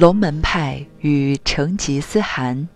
[0.00, 2.70] 龙门派与成吉思汗。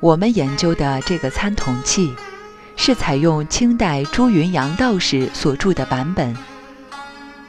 [0.00, 2.12] 我们研究的这个参同契，
[2.76, 6.36] 是采用清代朱云阳道士所著的版本。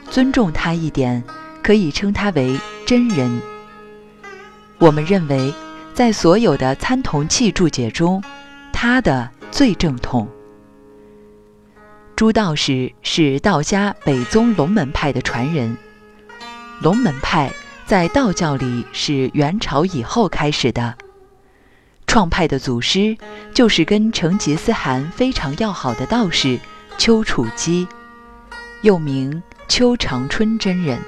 [0.08, 1.22] 尊重他一点，
[1.62, 3.30] 可以称他为真人。
[4.78, 5.52] 我们认为，
[5.92, 8.24] 在所有的参同契注解中，
[8.72, 10.26] 他的最正统。
[12.16, 15.76] 朱道士是道家北宗龙门派的传人。
[16.80, 17.52] 龙门派
[17.84, 20.96] 在道教里是元朝以后开始的，
[22.06, 23.14] 创派的祖师
[23.52, 26.58] 就是跟成吉思汗非常要好的道士
[26.96, 27.86] 丘处机，
[28.82, 29.42] 又名。
[29.68, 30.98] 邱长春真人，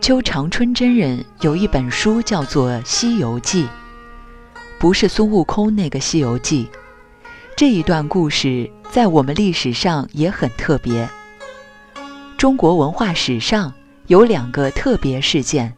[0.00, 3.64] 邱长春真人有一本书叫做《西游记》，
[4.78, 6.70] 不是孙悟空那个《西游记》。
[7.54, 11.06] 这一段故事在我们历史上也很特别。
[12.38, 13.74] 中国文化史上
[14.08, 15.70] 有两个特别事件，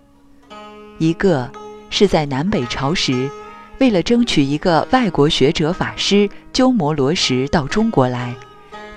[0.98, 1.50] 一个
[1.90, 3.28] 是在南北朝时，
[3.80, 8.34] 为了争取一个外国学者法师鸠摩罗什到中国来。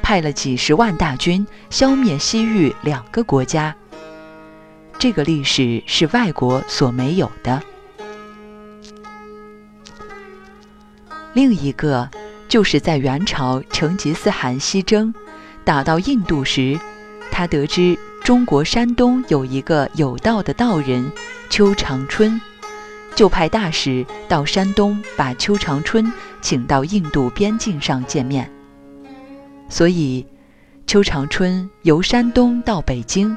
[0.03, 3.75] 派了几十万大军消灭西域两个国家。
[4.99, 7.59] 这个历史是外国所没有的。
[11.33, 12.07] 另一个
[12.47, 15.11] 就是在元朝成吉思汗西征，
[15.63, 16.77] 打到印度时，
[17.31, 21.11] 他得知中国山东有一个有道的道人
[21.49, 22.39] 邱长春，
[23.15, 26.09] 就派大使到山东把邱长春
[26.41, 28.49] 请到印度边境上见面。
[29.67, 30.25] 所以，
[30.87, 33.35] 邱长春由山东到北京，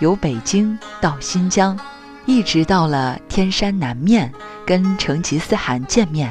[0.00, 1.78] 由北京到新疆，
[2.26, 4.30] 一直到了天山南面，
[4.66, 6.30] 跟成吉思汗见面。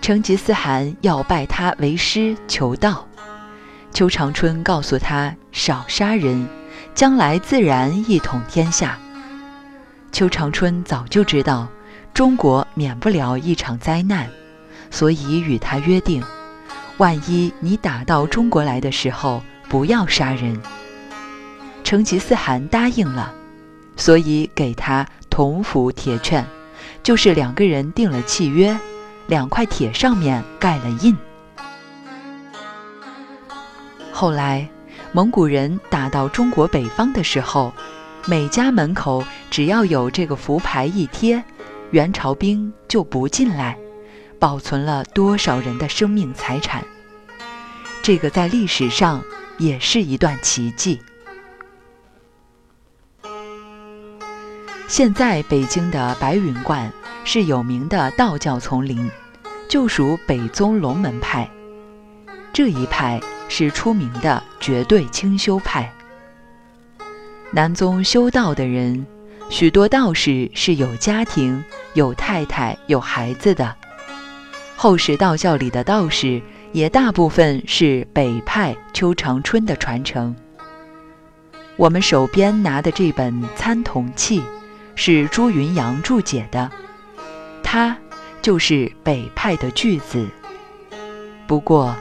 [0.00, 3.06] 成吉思汗要拜他为师求道，
[3.92, 6.48] 邱长春告诉他少杀人，
[6.94, 8.98] 将来自然一统天下。
[10.10, 11.68] 邱长春早就知道
[12.14, 14.28] 中国免不了一场灾难，
[14.90, 16.22] 所以与他约定。
[16.96, 20.58] 万一你打到中国来的时候，不要杀人。
[21.84, 23.34] 成吉思汗答应了，
[23.96, 26.46] 所以给他铜符铁券，
[27.02, 28.74] 就是两个人定了契约，
[29.26, 31.14] 两块铁上面盖了印。
[34.12, 34.68] 后来，
[35.12, 37.72] 蒙古人打到中国北方的时候，
[38.26, 41.42] 每家门口只要有这个符牌一贴，
[41.90, 43.76] 元朝兵就不进来。
[44.38, 46.84] 保存了多少人的生命财产？
[48.02, 49.22] 这个在历史上
[49.56, 51.00] 也是一段奇迹。
[54.88, 56.92] 现在北京的白云观
[57.24, 59.08] 是有名的道教丛林，
[59.68, 61.48] 就属北宗龙门派。
[62.52, 63.20] 这一派
[63.54, 65.92] 是出名的绝对清修派。
[67.50, 69.06] 南宗修道的人，
[69.50, 71.62] 许多道士是有家庭、
[71.92, 73.76] 有太太、有孩子的。
[74.74, 76.40] 后世道教里的道士
[76.72, 80.34] 也大部分是北派邱长春的传承。
[81.76, 84.40] 我们手边拿的这本《参同契》，
[84.94, 86.70] 是朱云阳注解的，
[87.62, 87.94] 他
[88.40, 90.26] 就是北派的巨子。
[91.46, 91.94] 不过，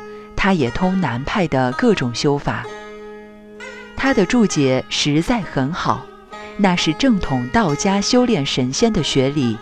[0.44, 2.66] 他也通南派的各种修法。
[3.96, 6.04] 他的注解实在很好，
[6.58, 9.56] 那是正统道家修炼神仙的学理。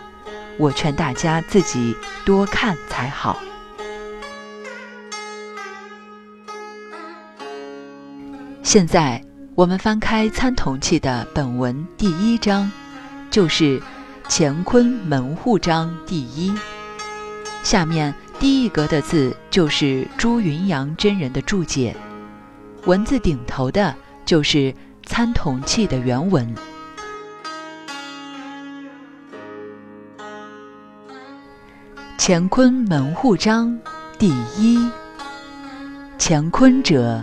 [0.56, 3.38] 我劝大家自己多看才好。
[8.62, 9.22] 现在
[9.54, 12.72] 我们翻开《参同契》的本文第一章，
[13.30, 13.82] 就是
[14.30, 16.54] 乾坤门户章第一。
[17.62, 21.94] 下面第一格的字就是朱云阳真人的注解，
[22.86, 24.58] 文字顶头的就是
[25.04, 26.54] 《参同契》的原文。
[32.18, 33.78] 乾坤门户章
[34.18, 34.88] 第一。
[36.18, 37.22] 乾坤者，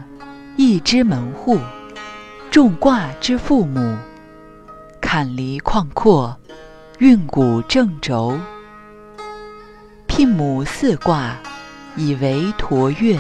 [0.56, 1.58] 一之门户，
[2.52, 3.98] 众卦之父母。
[5.02, 6.38] 坎离旷阔，
[7.00, 8.38] 运谷正轴。
[10.18, 11.38] 聘母四卦，
[11.96, 13.20] 以为陀月。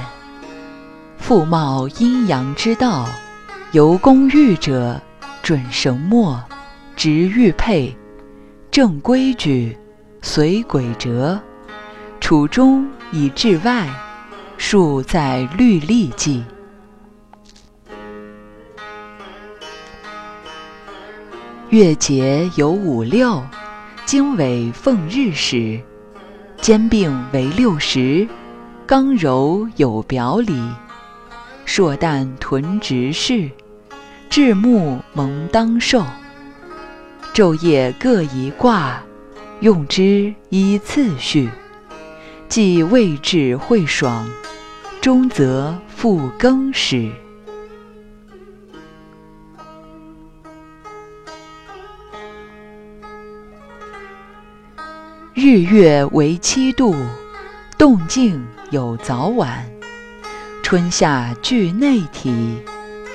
[1.19, 3.07] 复茂阴阳之道，
[3.71, 4.99] 由功御者，
[5.43, 6.43] 准绳墨，
[6.95, 7.95] 执玉佩，
[8.71, 9.77] 正规矩，
[10.23, 11.39] 随轨辙。
[12.19, 13.87] 处中以至外，
[14.57, 16.43] 数在律历记。
[21.69, 23.43] 月节有五六，
[24.03, 25.79] 经纬奉日始，
[26.67, 28.27] 兼并为六十，
[28.85, 30.61] 刚柔有表里，
[31.63, 33.49] 硕旦屯直事，
[34.29, 36.03] 至暮蒙当寿，
[37.33, 39.01] 昼夜各一卦，
[39.61, 41.49] 用之依次序。
[42.49, 44.29] 既未至会爽，
[44.99, 47.09] 终则复更始。
[55.39, 56.95] 日月为七度，
[57.77, 59.63] 动静有早晚。
[60.63, 62.57] 春夏俱内体，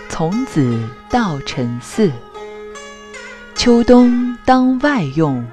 [0.09, 2.13] 从子到辰巳。
[3.57, 5.45] 秋冬当外用，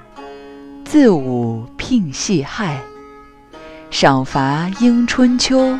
[0.85, 2.79] 自午聘系亥。
[3.89, 5.75] 赏罚应春秋，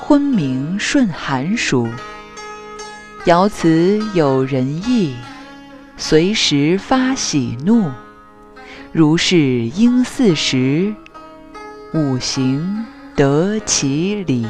[0.00, 1.86] 昏明顺寒暑。
[3.24, 5.14] 爻辞有仁义，
[5.96, 7.88] 随时发喜怒。
[8.90, 10.94] 如是应四时，
[11.92, 14.46] 五行得其理。